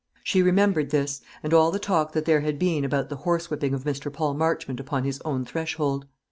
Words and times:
She 0.23 0.41
remembered 0.41 0.89
this, 0.89 1.21
and 1.43 1.53
all 1.53 1.69
the 1.69 1.77
talk 1.77 2.13
that 2.13 2.25
there 2.25 2.39
had 2.41 2.57
been 2.57 2.83
about 2.83 3.09
the 3.09 3.17
horsewhipping 3.17 3.75
of 3.75 3.83
Mr. 3.83 4.11
Paul 4.11 4.33
Marchmont 4.33 4.79
upon 4.79 5.03
his 5.03 5.21
own 5.23 5.45
threshold. 5.45 6.07